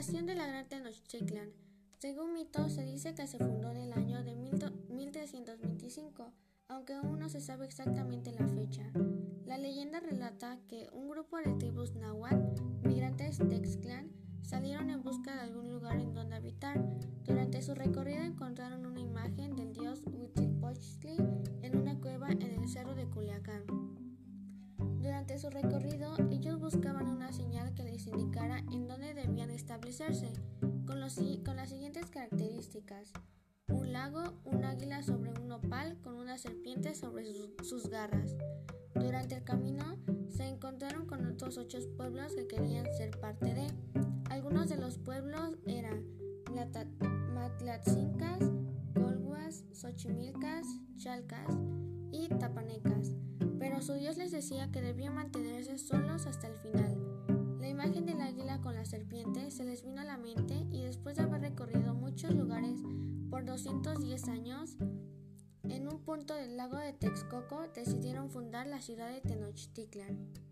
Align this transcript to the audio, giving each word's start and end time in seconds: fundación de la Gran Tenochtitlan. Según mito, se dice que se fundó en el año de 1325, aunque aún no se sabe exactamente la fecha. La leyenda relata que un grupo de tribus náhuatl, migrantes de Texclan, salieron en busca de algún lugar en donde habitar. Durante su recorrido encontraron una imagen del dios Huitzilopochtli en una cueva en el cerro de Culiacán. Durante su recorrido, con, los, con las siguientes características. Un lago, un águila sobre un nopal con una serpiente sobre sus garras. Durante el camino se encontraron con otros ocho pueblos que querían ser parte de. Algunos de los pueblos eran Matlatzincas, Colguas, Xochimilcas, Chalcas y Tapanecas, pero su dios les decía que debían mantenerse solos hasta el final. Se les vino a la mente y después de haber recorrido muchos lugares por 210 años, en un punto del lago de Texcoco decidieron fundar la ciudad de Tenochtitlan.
fundación 0.00 0.24
de 0.24 0.34
la 0.34 0.46
Gran 0.46 0.66
Tenochtitlan. 0.66 1.50
Según 1.98 2.32
mito, 2.32 2.70
se 2.70 2.84
dice 2.84 3.14
que 3.14 3.26
se 3.26 3.36
fundó 3.36 3.70
en 3.70 3.76
el 3.76 3.92
año 3.92 4.24
de 4.24 4.34
1325, 4.34 6.32
aunque 6.68 6.94
aún 6.94 7.18
no 7.18 7.28
se 7.28 7.42
sabe 7.42 7.66
exactamente 7.66 8.32
la 8.32 8.48
fecha. 8.48 8.90
La 9.44 9.58
leyenda 9.58 10.00
relata 10.00 10.58
que 10.68 10.88
un 10.94 11.10
grupo 11.10 11.36
de 11.36 11.52
tribus 11.58 11.94
náhuatl, 11.96 12.62
migrantes 12.82 13.36
de 13.36 13.44
Texclan, 13.44 14.10
salieron 14.42 14.88
en 14.88 15.02
busca 15.02 15.34
de 15.34 15.40
algún 15.42 15.68
lugar 15.68 16.00
en 16.00 16.14
donde 16.14 16.36
habitar. 16.36 16.82
Durante 17.26 17.60
su 17.60 17.74
recorrido 17.74 18.22
encontraron 18.22 18.86
una 18.86 19.00
imagen 19.00 19.54
del 19.54 19.74
dios 19.74 20.02
Huitzilopochtli 20.06 21.18
en 21.60 21.76
una 21.76 22.00
cueva 22.00 22.30
en 22.30 22.40
el 22.40 22.66
cerro 22.70 22.94
de 22.94 23.04
Culiacán. 23.04 23.64
Durante 25.02 25.38
su 25.38 25.50
recorrido, 25.50 26.16
con, 30.86 30.98
los, 30.98 31.20
con 31.44 31.56
las 31.56 31.68
siguientes 31.68 32.06
características. 32.10 33.12
Un 33.68 33.92
lago, 33.92 34.22
un 34.44 34.64
águila 34.64 35.02
sobre 35.02 35.30
un 35.30 35.48
nopal 35.48 35.98
con 36.00 36.14
una 36.14 36.38
serpiente 36.38 36.94
sobre 36.94 37.34
sus 37.62 37.90
garras. 37.90 38.34
Durante 38.94 39.34
el 39.36 39.44
camino 39.44 39.98
se 40.30 40.48
encontraron 40.48 41.06
con 41.06 41.26
otros 41.26 41.58
ocho 41.58 41.78
pueblos 41.98 42.34
que 42.34 42.46
querían 42.46 42.86
ser 42.96 43.10
parte 43.20 43.52
de. 43.52 43.66
Algunos 44.30 44.70
de 44.70 44.78
los 44.78 44.96
pueblos 44.96 45.58
eran 45.66 46.02
Matlatzincas, 47.34 48.38
Colguas, 48.94 49.64
Xochimilcas, 49.72 50.66
Chalcas 50.96 51.58
y 52.10 52.28
Tapanecas, 52.28 53.12
pero 53.58 53.82
su 53.82 53.94
dios 53.94 54.16
les 54.16 54.32
decía 54.32 54.70
que 54.72 54.80
debían 54.80 55.14
mantenerse 55.14 55.76
solos 55.76 56.26
hasta 56.26 56.48
el 56.48 56.56
final. 56.56 56.89
Se 59.48 59.64
les 59.64 59.82
vino 59.82 60.00
a 60.00 60.04
la 60.04 60.18
mente 60.18 60.66
y 60.70 60.82
después 60.82 61.16
de 61.16 61.22
haber 61.22 61.40
recorrido 61.40 61.94
muchos 61.94 62.34
lugares 62.34 62.80
por 63.30 63.44
210 63.44 64.28
años, 64.28 64.76
en 65.68 65.88
un 65.88 66.02
punto 66.04 66.34
del 66.34 66.56
lago 66.56 66.76
de 66.76 66.92
Texcoco 66.92 67.66
decidieron 67.74 68.30
fundar 68.30 68.66
la 68.66 68.80
ciudad 68.80 69.10
de 69.10 69.20
Tenochtitlan. 69.20 70.49